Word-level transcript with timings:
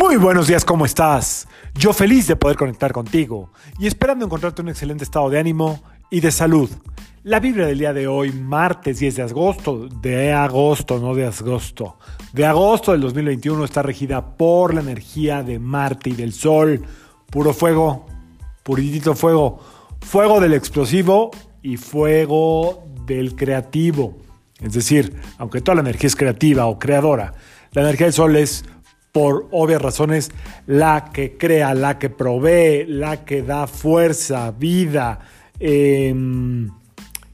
Muy 0.00 0.14
buenos 0.16 0.46
días, 0.46 0.64
¿cómo 0.64 0.86
estás? 0.86 1.48
Yo 1.74 1.92
feliz 1.92 2.28
de 2.28 2.36
poder 2.36 2.56
conectar 2.56 2.92
contigo 2.92 3.50
y 3.80 3.88
esperando 3.88 4.24
encontrarte 4.24 4.62
un 4.62 4.68
excelente 4.68 5.02
estado 5.02 5.28
de 5.28 5.40
ánimo 5.40 5.82
y 6.08 6.20
de 6.20 6.30
salud. 6.30 6.70
La 7.24 7.40
Biblia 7.40 7.66
del 7.66 7.80
día 7.80 7.92
de 7.92 8.06
hoy, 8.06 8.30
martes 8.30 9.00
10 9.00 9.16
de 9.16 9.22
agosto, 9.22 9.88
de 9.88 10.32
agosto, 10.32 11.00
no 11.00 11.16
de 11.16 11.26
agosto, 11.26 11.98
de 12.32 12.46
agosto 12.46 12.92
del 12.92 13.00
2021 13.00 13.64
está 13.64 13.82
regida 13.82 14.36
por 14.36 14.72
la 14.72 14.82
energía 14.82 15.42
de 15.42 15.58
Marte 15.58 16.10
y 16.10 16.14
del 16.14 16.32
Sol. 16.32 16.80
Puro 17.28 17.52
fuego, 17.52 18.06
puritito 18.62 19.16
fuego, 19.16 19.58
fuego 20.00 20.38
del 20.38 20.54
explosivo 20.54 21.32
y 21.60 21.76
fuego 21.76 22.84
del 23.04 23.34
creativo. 23.34 24.16
Es 24.60 24.74
decir, 24.74 25.20
aunque 25.38 25.60
toda 25.60 25.74
la 25.74 25.80
energía 25.80 26.06
es 26.06 26.14
creativa 26.14 26.66
o 26.66 26.78
creadora, 26.78 27.34
la 27.72 27.82
energía 27.82 28.06
del 28.06 28.14
Sol 28.14 28.36
es 28.36 28.64
por 29.12 29.48
obvias 29.50 29.82
razones, 29.82 30.30
la 30.66 31.10
que 31.12 31.36
crea, 31.36 31.74
la 31.74 31.98
que 31.98 32.10
provee, 32.10 32.84
la 32.86 33.24
que 33.24 33.42
da 33.42 33.66
fuerza, 33.66 34.50
vida, 34.50 35.20
em, 35.58 36.70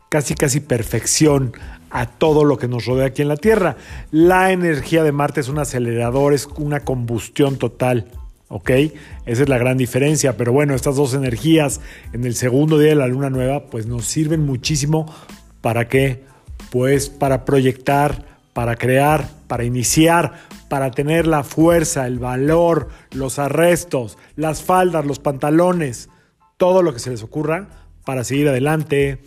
casi 0.09 0.35
casi 0.35 0.61
perfección 0.61 1.53
a 1.91 2.07
todo 2.07 2.45
lo 2.45 2.59
que 2.59 2.67
nos 2.67 2.87
rodea 2.87 3.07
aquí 3.07 3.23
en 3.23 3.29
la 3.29 3.37
Tierra. 3.37 3.77
La 4.11 4.51
energía 4.51 5.05
de 5.05 5.13
Marte 5.13 5.41
es 5.41 5.49
un 5.49 5.59
acelerador, 5.61 6.35
es 6.35 6.49
una 6.57 6.81
combustión 6.81 7.57
total. 7.57 8.09
¿Ok? 8.49 8.71
Esa 8.71 9.43
es 9.43 9.49
la 9.49 9.59
gran 9.59 9.77
diferencia. 9.77 10.37
Pero 10.37 10.53
bueno, 10.53 10.75
estas 10.75 10.97
dos 10.97 11.15
energías 11.15 11.81
en 12.13 12.25
el 12.25 12.35
segundo 12.35 12.79
día 12.79 12.91
de 12.91 12.95
la 12.97 13.07
luna 13.07 13.31
nueva, 13.31 13.67
pues 13.67 13.87
nos 13.87 14.07
sirven 14.07 14.45
muchísimo 14.45 15.13
para 15.61 15.89
qué? 15.89 16.25
Pues 16.71 17.09
para 17.09 17.45
proyectar, 17.45 18.34
para 18.55 18.77
crear, 18.77 19.29
para 19.47 19.65
iniciar, 19.65 20.33
para 20.69 20.91
tener 20.91 21.27
la 21.27 21.45
fuerza, 21.45 22.07
el 22.07 22.19
valor, 22.19 22.89
los 23.13 23.39
arrestos, 23.39 24.17
las 24.37 24.63
faldas, 24.63 25.05
los 25.05 25.19
pantalones, 25.19 26.09
todo 26.57 26.83
lo 26.83 26.95
que 26.95 27.01
se 27.01 27.11
les 27.11 27.23
ocurra 27.23 27.69
para 28.05 28.25
seguir 28.25 28.49
adelante, 28.49 29.23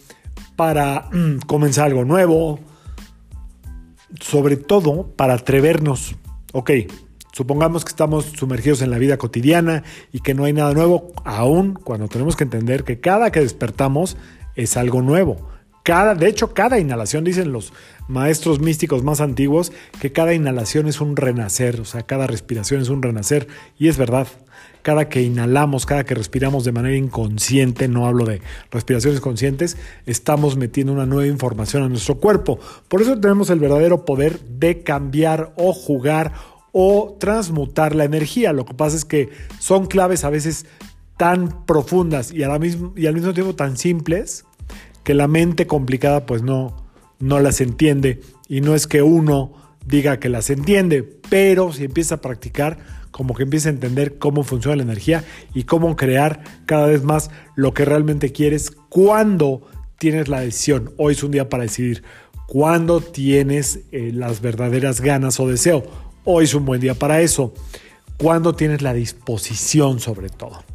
para 0.56 1.10
mm, 1.12 1.40
comenzar 1.46 1.88
algo 1.88 2.06
nuevo, 2.06 2.60
sobre 4.22 4.58
todo 4.58 5.08
para 5.16 5.36
atrevernos. 5.36 6.16
Ok, 6.54 6.72
supongamos 7.34 7.84
que 7.84 7.90
estamos 7.90 8.26
sumergidos 8.26 8.82
en 8.82 8.90
la 8.90 8.98
vida 8.98 9.18
cotidiana 9.18 9.84
y 10.12 10.22
que 10.22 10.34
no 10.34 10.46
hay 10.46 10.54
nada 10.54 10.74
nuevo, 10.74 11.12
aún 11.26 11.74
cuando 11.74 12.08
tenemos 12.08 12.36
que 12.36 12.46
entender 12.46 12.84
que 12.84 13.00
cada 13.00 13.32
que 13.32 13.42
despertamos 13.42 14.18
es 14.56 14.78
algo 14.78 15.02
nuevo. 15.02 15.57
De 15.88 16.28
hecho, 16.28 16.54
cada 16.54 16.80
inhalación, 16.80 17.24
dicen 17.24 17.54
los 17.54 17.72
maestros 18.10 18.60
místicos 18.60 19.06
más 19.06 19.22
antiguos, 19.22 19.72
que 20.02 20.12
cada 20.12 20.34
inhalación 20.34 20.86
es 20.88 21.00
un 21.00 21.16
renacer, 21.16 21.80
o 21.80 21.86
sea, 21.86 22.04
cada 22.04 22.28
respiración 22.28 22.82
es 22.82 22.90
un 22.90 23.02
renacer. 23.02 23.48
Y 23.80 23.88
es 23.88 23.98
verdad, 23.98 24.28
cada 24.82 25.08
que 25.08 25.22
inhalamos, 25.22 25.86
cada 25.86 26.04
que 26.04 26.14
respiramos 26.14 26.66
de 26.66 26.74
manera 26.74 26.98
inconsciente, 26.98 27.88
no 27.88 28.06
hablo 28.06 28.26
de 28.26 28.42
respiraciones 28.70 29.22
conscientes, 29.22 29.78
estamos 30.06 30.58
metiendo 30.58 30.92
una 30.92 31.06
nueva 31.06 31.28
información 31.28 31.84
a 31.84 31.88
nuestro 31.88 32.16
cuerpo. 32.16 32.60
Por 32.90 33.02
eso 33.02 33.18
tenemos 33.18 33.50
el 33.50 33.62
verdadero 33.62 34.04
poder 34.04 34.42
de 34.42 34.84
cambiar 34.84 35.54
o 35.56 35.72
jugar 35.72 36.34
o 36.74 37.16
transmutar 37.18 37.96
la 37.96 38.04
energía. 38.04 38.52
Lo 38.52 38.66
que 38.66 38.74
pasa 38.74 38.98
es 38.98 39.06
que 39.06 39.30
son 39.60 39.86
claves 39.86 40.26
a 40.26 40.30
veces 40.30 40.66
tan 41.16 41.66
profundas 41.66 42.34
y 42.34 42.44
al 42.44 42.60
mismo 42.60 42.94
tiempo 43.34 43.56
tan 43.56 43.78
simples 43.78 44.44
que 45.08 45.14
la 45.14 45.30
mente 45.30 45.68
complicada 45.68 46.26
pues 46.26 46.42
no, 46.42 46.76
no 47.20 47.40
las 47.40 47.62
entiende 47.62 48.20
y 48.50 48.60
no 48.60 48.76
es 48.76 48.88
que 48.88 49.04
uno 49.04 49.54
diga 49.86 50.20
que 50.20 50.28
las 50.28 50.50
entiende, 50.50 51.02
pero 51.30 51.72
si 51.72 51.86
empieza 51.86 52.16
a 52.16 52.22
practicar, 52.22 52.78
como 53.10 53.34
que 53.34 53.44
empieza 53.44 53.70
a 53.70 53.72
entender 53.72 54.18
cómo 54.18 54.44
funciona 54.44 54.76
la 54.76 54.84
energía 54.84 55.24
y 55.54 55.64
cómo 55.64 55.96
crear 55.96 56.44
cada 56.66 56.88
vez 56.88 57.06
más 57.06 57.32
lo 57.56 57.74
que 57.74 57.86
realmente 57.86 58.34
quieres 58.34 58.70
cuando 58.90 59.62
tienes 59.98 60.28
la 60.28 60.42
decisión. 60.42 60.92
Hoy 60.98 61.14
es 61.14 61.24
un 61.24 61.32
día 61.32 61.48
para 61.48 61.64
decidir 61.64 62.04
cuando 62.46 63.00
tienes 63.00 63.80
eh, 63.94 64.12
las 64.14 64.42
verdaderas 64.42 65.00
ganas 65.00 65.40
o 65.40 65.48
deseo. 65.48 65.86
Hoy 66.26 66.44
es 66.44 66.54
un 66.54 66.66
buen 66.66 66.82
día 66.82 66.96
para 66.96 67.22
eso. 67.22 67.54
Cuando 68.18 68.56
tienes 68.56 68.82
la 68.82 68.94
disposición 68.94 70.02
sobre 70.02 70.28
todo. 70.28 70.66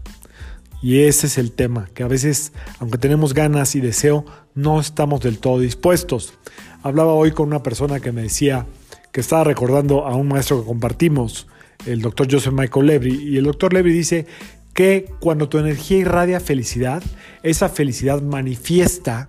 Y 0.83 1.05
ese 1.05 1.29
es 1.29 1.39
el 1.39 1.53
tema, 1.53 1.89
que 1.95 2.03
a 2.03 2.09
veces, 2.09 2.53
aunque 2.81 2.99
tenemos 2.99 3.35
ganas 3.35 3.77
y 3.77 3.81
deseo, 3.81 4.25
no 4.57 4.81
estamos 4.81 5.21
del 5.21 5.39
todo 5.39 5.61
dispuestos. 5.61 6.35
Hablaba 6.83 7.13
hoy 7.13 7.31
con 7.31 7.47
una 7.47 7.63
persona 7.63 8.01
que 8.01 8.11
me 8.11 8.23
decía 8.23 8.67
que 9.13 9.21
estaba 9.21 9.45
recordando 9.45 10.07
a 10.07 10.17
un 10.17 10.27
maestro 10.27 10.61
que 10.61 10.67
compartimos, 10.67 11.47
el 11.87 12.01
doctor 12.01 12.27
Joseph 12.29 12.53
Michael 12.53 12.87
Levry, 12.87 13.15
y 13.15 13.37
el 13.37 13.45
doctor 13.45 13.73
Levry 13.73 13.93
dice 13.93 14.27
que 14.75 15.09
cuando 15.21 15.49
tu 15.49 15.59
energía 15.59 15.99
irradia 15.99 16.41
felicidad, 16.41 17.03
esa 17.45 17.69
felicidad 17.69 18.21
manifiesta 18.21 19.29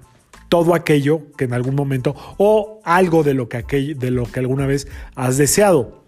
todo 0.49 0.73
aquello 0.73 1.31
que 1.37 1.45
en 1.45 1.53
algún 1.53 1.75
momento 1.75 2.15
o 2.37 2.79
algo 2.83 3.23
de 3.23 3.33
lo 3.33 3.49
que, 3.49 3.63
de 3.95 4.11
lo 4.11 4.25
que 4.25 4.39
alguna 4.39 4.65
vez 4.65 4.87
has 5.15 5.37
deseado. 5.37 6.03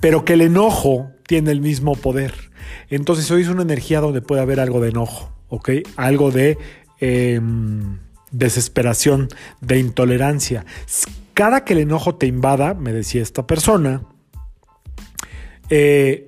Pero 0.00 0.24
que 0.24 0.34
el 0.34 0.42
enojo 0.42 1.10
tiene 1.26 1.50
el 1.50 1.60
mismo 1.60 1.96
poder. 1.96 2.49
Entonces 2.88 3.30
hoy 3.30 3.42
es 3.42 3.48
una 3.48 3.62
energía 3.62 4.00
donde 4.00 4.22
puede 4.22 4.42
haber 4.42 4.60
algo 4.60 4.80
de 4.80 4.90
enojo, 4.90 5.32
¿ok? 5.48 5.70
Algo 5.96 6.30
de 6.30 6.58
em, 6.98 7.98
desesperación, 8.30 9.28
de 9.60 9.78
intolerancia. 9.78 10.64
Cada 11.34 11.64
que 11.64 11.72
el 11.74 11.80
enojo 11.80 12.16
te 12.16 12.26
invada, 12.26 12.74
me 12.74 12.92
decía 12.92 13.22
esta 13.22 13.46
persona, 13.46 14.02
eh, 15.70 16.26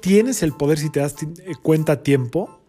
tienes 0.00 0.42
el 0.42 0.52
poder, 0.52 0.78
si 0.78 0.90
te 0.90 1.00
das 1.00 1.14
cuenta 1.62 1.94
a 1.94 2.02
tiempo, 2.02 2.60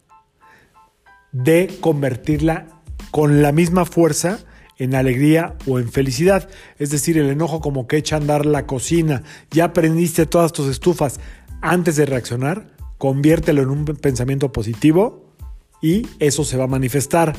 de 1.32 1.78
convertirla 1.82 2.68
con 3.12 3.42
la 3.42 3.52
misma 3.52 3.86
fuerza 3.86 4.40
en 4.78 4.96
alegría 4.96 5.56
o 5.68 5.80
en 5.80 5.92
felicidad. 5.92 6.50
Es 6.78 6.90
decir, 6.90 7.18
el 7.18 7.30
enojo 7.30 7.60
como 7.60 7.88
que 7.88 7.98
echa 7.98 8.16
a 8.16 8.20
andar 8.20 8.46
la 8.46 8.66
cocina, 8.66 9.24
ya 9.52 9.74
prendiste 9.74 10.26
todas 10.26 10.54
tus 10.54 10.68
estufas. 10.68 11.20
Antes 11.62 11.98
de 11.98 12.06
reaccionar, 12.06 12.79
conviértelo 13.00 13.64
en 13.64 13.70
un 13.70 13.86
pensamiento 13.86 14.52
positivo 14.52 15.34
y 15.82 16.06
eso 16.20 16.44
se 16.44 16.58
va 16.58 16.66
a 16.66 16.68
manifestar. 16.68 17.34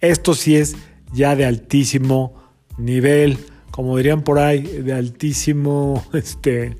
Esto 0.00 0.34
sí 0.34 0.54
es 0.54 0.76
ya 1.12 1.34
de 1.34 1.46
altísimo 1.46 2.34
nivel, 2.76 3.38
como 3.72 3.96
dirían 3.96 4.22
por 4.22 4.38
ahí, 4.38 4.62
de 4.62 4.92
altísimo, 4.92 6.04
este, 6.12 6.76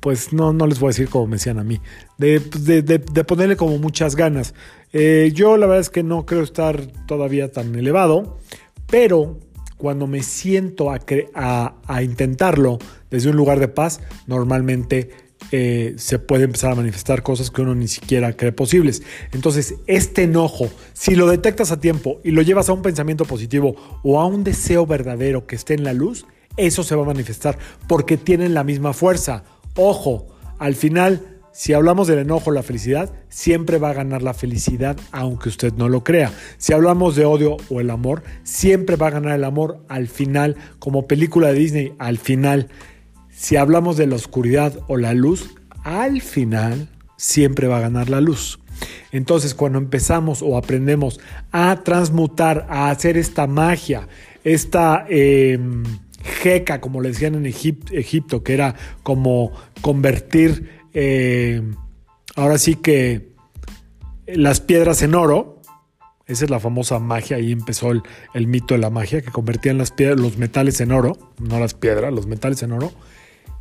pues 0.00 0.32
no, 0.32 0.52
no 0.52 0.66
les 0.66 0.78
voy 0.78 0.88
a 0.88 0.90
decir 0.90 1.08
como 1.08 1.26
me 1.26 1.36
decían 1.36 1.58
a 1.58 1.64
mí, 1.64 1.80
de, 2.16 2.40
ponerle 3.26 3.56
como 3.56 3.76
muchas 3.78 4.14
ganas. 4.14 4.54
Eh, 4.92 5.32
yo 5.34 5.56
la 5.56 5.66
verdad 5.66 5.80
es 5.80 5.90
que 5.90 6.04
no 6.04 6.24
creo 6.24 6.42
estar 6.42 6.86
todavía 7.06 7.50
tan 7.50 7.74
elevado, 7.74 8.38
pero 8.86 9.40
cuando 9.76 10.06
me 10.06 10.22
siento 10.22 10.90
a 10.90 12.02
intentarlo 12.02 12.78
desde 13.10 13.30
un 13.30 13.36
lugar 13.36 13.58
de 13.58 13.68
paz, 13.68 14.00
normalmente 14.26 15.10
eh, 15.50 15.94
se 15.96 16.18
puede 16.18 16.44
empezar 16.44 16.72
a 16.72 16.74
manifestar 16.74 17.22
cosas 17.22 17.50
que 17.50 17.62
uno 17.62 17.74
ni 17.74 17.88
siquiera 17.88 18.34
cree 18.34 18.52
posibles. 18.52 19.02
Entonces, 19.32 19.76
este 19.86 20.24
enojo, 20.24 20.68
si 20.92 21.14
lo 21.14 21.26
detectas 21.26 21.72
a 21.72 21.80
tiempo 21.80 22.20
y 22.22 22.32
lo 22.32 22.42
llevas 22.42 22.68
a 22.68 22.72
un 22.72 22.82
pensamiento 22.82 23.24
positivo 23.24 23.74
o 24.02 24.20
a 24.20 24.26
un 24.26 24.44
deseo 24.44 24.86
verdadero 24.86 25.46
que 25.46 25.56
esté 25.56 25.74
en 25.74 25.84
la 25.84 25.94
luz, 25.94 26.26
eso 26.56 26.82
se 26.82 26.94
va 26.94 27.02
a 27.02 27.06
manifestar 27.06 27.58
porque 27.86 28.16
tienen 28.16 28.52
la 28.52 28.64
misma 28.64 28.92
fuerza. 28.92 29.44
Ojo, 29.74 30.26
al 30.58 30.74
final, 30.74 31.38
si 31.52 31.72
hablamos 31.72 32.08
del 32.08 32.18
enojo, 32.18 32.50
la 32.50 32.62
felicidad, 32.62 33.12
siempre 33.28 33.78
va 33.78 33.90
a 33.90 33.94
ganar 33.94 34.22
la 34.22 34.34
felicidad, 34.34 34.98
aunque 35.12 35.48
usted 35.48 35.72
no 35.74 35.88
lo 35.88 36.04
crea. 36.04 36.30
Si 36.58 36.72
hablamos 36.72 37.16
de 37.16 37.24
odio 37.24 37.56
o 37.70 37.80
el 37.80 37.90
amor, 37.90 38.22
siempre 38.42 38.96
va 38.96 39.06
a 39.06 39.12
ganar 39.12 39.34
el 39.34 39.44
amor 39.44 39.80
al 39.88 40.08
final, 40.08 40.56
como 40.78 41.06
película 41.06 41.48
de 41.48 41.58
Disney, 41.58 41.92
al 41.98 42.18
final 42.18 42.68
si 43.38 43.54
hablamos 43.54 43.96
de 43.96 44.08
la 44.08 44.16
oscuridad 44.16 44.80
o 44.88 44.96
la 44.96 45.14
luz, 45.14 45.54
al 45.84 46.22
final 46.22 46.88
siempre 47.16 47.68
va 47.68 47.76
a 47.76 47.80
ganar 47.80 48.10
la 48.10 48.20
luz. 48.20 48.58
Entonces, 49.12 49.54
cuando 49.54 49.78
empezamos 49.78 50.42
o 50.42 50.58
aprendemos 50.58 51.20
a 51.52 51.84
transmutar, 51.84 52.66
a 52.68 52.90
hacer 52.90 53.16
esta 53.16 53.46
magia, 53.46 54.08
esta 54.42 55.06
em, 55.08 55.84
jeca, 56.42 56.80
como 56.80 57.00
le 57.00 57.10
decían 57.10 57.36
en 57.36 57.46
Egipto, 57.46 58.42
que 58.42 58.54
era 58.54 58.74
como 59.04 59.52
convertir, 59.82 60.82
em, 60.92 61.76
ahora 62.34 62.58
sí 62.58 62.74
que 62.74 63.34
las 64.26 64.60
piedras 64.60 65.00
en 65.02 65.14
oro, 65.14 65.62
esa 66.26 66.44
es 66.44 66.50
la 66.50 66.58
famosa 66.58 66.98
magia, 66.98 67.36
ahí 67.36 67.52
empezó 67.52 67.92
el, 67.92 68.02
el 68.34 68.48
mito 68.48 68.74
de 68.74 68.80
la 68.80 68.90
magia, 68.90 69.22
que 69.22 69.30
convertían 69.30 69.78
las 69.78 69.92
piedras, 69.92 70.18
los 70.18 70.38
metales 70.38 70.80
en 70.80 70.90
oro, 70.90 71.16
no 71.40 71.60
las 71.60 71.74
piedras, 71.74 72.12
los 72.12 72.26
metales 72.26 72.64
en 72.64 72.72
oro 72.72 72.92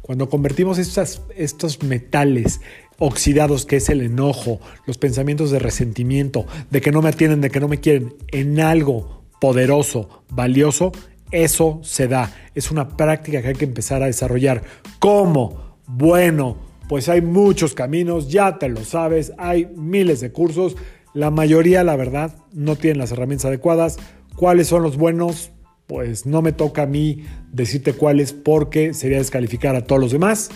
cuando 0.07 0.29
convertimos 0.29 0.79
estos 0.79 1.83
metales 1.83 2.61
oxidados, 2.97 3.65
que 3.65 3.75
es 3.75 3.89
el 3.89 4.01
enojo, 4.01 4.61
los 4.85 4.97
pensamientos 4.97 5.51
de 5.51 5.59
resentimiento, 5.59 6.47
de 6.71 6.79
que 6.79 6.93
no 6.93 7.01
me 7.01 7.09
atienden, 7.09 7.41
de 7.41 7.49
que 7.49 7.59
no 7.59 7.67
me 7.67 7.81
quieren, 7.81 8.15
en 8.29 8.61
algo 8.61 9.25
poderoso, 9.41 10.23
valioso, 10.29 10.93
eso 11.29 11.81
se 11.83 12.07
da. 12.07 12.33
Es 12.55 12.71
una 12.71 12.95
práctica 12.95 13.41
que 13.41 13.49
hay 13.49 13.55
que 13.55 13.65
empezar 13.65 14.01
a 14.01 14.05
desarrollar. 14.05 14.63
¿Cómo? 14.99 15.75
Bueno, 15.85 16.57
Pues 16.87 17.09
hay 17.09 17.21
muchos 17.21 17.73
caminos, 17.73 18.29
ya 18.29 18.59
te 18.59 18.69
lo 18.69 18.85
sabes, 18.85 19.33
hay 19.37 19.65
miles 19.75 20.21
de 20.21 20.31
cursos. 20.31 20.77
La 21.13 21.31
mayoría, 21.31 21.83
la 21.83 21.97
verdad, 21.97 22.33
no 22.53 22.77
tienen 22.77 22.97
las 22.97 23.11
herramientas 23.11 23.47
adecuadas. 23.47 23.97
¿Cuáles 24.37 24.67
son 24.67 24.83
los 24.83 24.95
buenos? 24.95 25.51
Pues 25.87 26.25
no 26.25 26.41
me 26.41 26.51
toca 26.51 26.83
a 26.83 26.85
mí 26.85 27.25
decirte 27.51 27.93
cuáles 27.93 28.33
porque 28.33 28.93
sería 28.93 29.17
descalificar 29.17 29.75
a 29.75 29.85
todos 29.85 30.01
los 30.01 30.11
demás. 30.11 30.49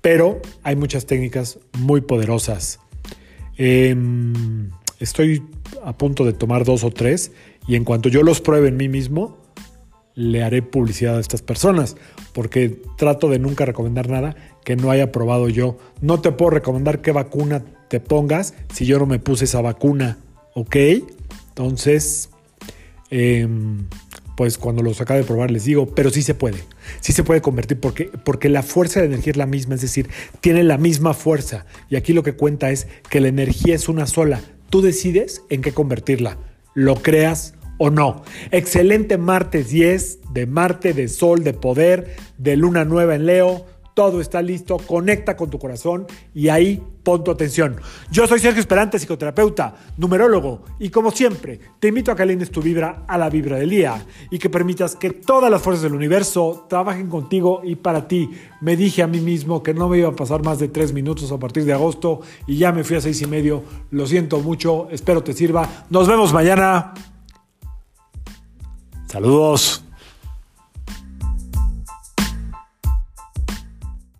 Pero 0.00 0.40
hay 0.62 0.76
muchas 0.76 1.06
técnicas 1.06 1.58
muy 1.78 2.00
poderosas. 2.00 2.80
Em, 3.56 4.70
estoy 4.98 5.42
a 5.84 5.96
punto 5.96 6.24
de 6.24 6.32
tomar 6.32 6.64
dos 6.64 6.84
o 6.84 6.90
tres 6.90 7.32
y 7.66 7.76
en 7.76 7.84
cuanto 7.84 8.08
yo 8.08 8.22
los 8.22 8.40
pruebe 8.40 8.68
en 8.68 8.76
mí 8.76 8.88
mismo, 8.88 9.38
le 10.14 10.42
haré 10.42 10.62
publicidad 10.62 11.16
a 11.16 11.20
estas 11.20 11.42
personas, 11.42 11.96
porque 12.32 12.80
trato 12.96 13.28
de 13.28 13.38
nunca 13.38 13.64
recomendar 13.64 14.08
nada 14.08 14.36
que 14.64 14.76
no 14.76 14.90
haya 14.90 15.12
probado 15.12 15.48
yo. 15.48 15.78
No 16.00 16.20
te 16.20 16.32
puedo 16.32 16.50
recomendar 16.50 17.00
qué 17.00 17.12
vacuna 17.12 17.64
te 17.88 18.00
pongas 18.00 18.54
si 18.72 18.86
yo 18.86 18.98
no 18.98 19.06
me 19.06 19.18
puse 19.18 19.44
esa 19.44 19.60
vacuna, 19.60 20.18
¿ok? 20.54 20.76
Entonces, 21.48 22.30
em, 23.10 23.86
pues 24.40 24.56
cuando 24.56 24.82
los 24.82 24.98
acabe 25.02 25.20
de 25.20 25.26
probar 25.26 25.50
les 25.50 25.66
digo, 25.66 25.94
pero 25.94 26.08
sí 26.08 26.22
se 26.22 26.32
puede, 26.32 26.56
sí 27.00 27.12
se 27.12 27.22
puede 27.24 27.42
convertir 27.42 27.78
porque, 27.78 28.10
porque 28.24 28.48
la 28.48 28.62
fuerza 28.62 29.00
de 29.00 29.04
energía 29.04 29.32
es 29.32 29.36
la 29.36 29.44
misma, 29.44 29.74
es 29.74 29.82
decir, 29.82 30.08
tiene 30.40 30.64
la 30.64 30.78
misma 30.78 31.12
fuerza. 31.12 31.66
Y 31.90 31.96
aquí 31.96 32.14
lo 32.14 32.22
que 32.22 32.32
cuenta 32.32 32.70
es 32.70 32.86
que 33.10 33.20
la 33.20 33.28
energía 33.28 33.74
es 33.74 33.86
una 33.90 34.06
sola. 34.06 34.40
Tú 34.70 34.80
decides 34.80 35.42
en 35.50 35.60
qué 35.60 35.72
convertirla, 35.72 36.38
lo 36.72 36.94
creas 37.02 37.52
o 37.76 37.90
no. 37.90 38.22
Excelente 38.50 39.18
martes 39.18 39.68
10 39.68 40.32
de 40.32 40.46
Marte, 40.46 40.94
de 40.94 41.08
Sol, 41.08 41.44
de 41.44 41.52
Poder, 41.52 42.16
de 42.38 42.56
Luna 42.56 42.86
Nueva 42.86 43.16
en 43.16 43.26
Leo. 43.26 43.66
Todo 44.00 44.22
está 44.22 44.40
listo, 44.40 44.78
conecta 44.78 45.36
con 45.36 45.50
tu 45.50 45.58
corazón 45.58 46.06
y 46.34 46.48
ahí 46.48 46.82
pon 47.02 47.22
tu 47.22 47.30
atención. 47.30 47.76
Yo 48.10 48.26
soy 48.26 48.40
Sergio 48.40 48.58
Esperante, 48.58 48.98
psicoterapeuta, 48.98 49.74
numerólogo 49.98 50.62
y 50.78 50.88
como 50.88 51.10
siempre 51.10 51.60
te 51.78 51.88
invito 51.88 52.10
a 52.10 52.16
que 52.16 52.22
alines 52.22 52.50
tu 52.50 52.62
vibra 52.62 53.04
a 53.06 53.18
la 53.18 53.28
vibra 53.28 53.58
del 53.58 53.68
día 53.68 54.02
y 54.30 54.38
que 54.38 54.48
permitas 54.48 54.96
que 54.96 55.10
todas 55.10 55.50
las 55.50 55.60
fuerzas 55.60 55.82
del 55.82 55.92
universo 55.92 56.64
trabajen 56.66 57.10
contigo 57.10 57.60
y 57.62 57.76
para 57.76 58.08
ti. 58.08 58.30
Me 58.62 58.74
dije 58.74 59.02
a 59.02 59.06
mí 59.06 59.20
mismo 59.20 59.62
que 59.62 59.74
no 59.74 59.90
me 59.90 59.98
iba 59.98 60.08
a 60.08 60.16
pasar 60.16 60.42
más 60.42 60.58
de 60.58 60.68
tres 60.68 60.94
minutos 60.94 61.30
a 61.30 61.38
partir 61.38 61.66
de 61.66 61.74
agosto 61.74 62.22
y 62.46 62.56
ya 62.56 62.72
me 62.72 62.84
fui 62.84 62.96
a 62.96 63.02
seis 63.02 63.20
y 63.20 63.26
medio. 63.26 63.64
Lo 63.90 64.06
siento 64.06 64.40
mucho, 64.40 64.88
espero 64.90 65.22
te 65.22 65.34
sirva. 65.34 65.68
Nos 65.90 66.08
vemos 66.08 66.32
mañana. 66.32 66.94
Saludos. 69.08 69.84